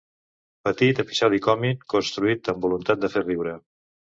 [0.69, 3.55] Petit episodi còmic construït amb voluntat de fer riure.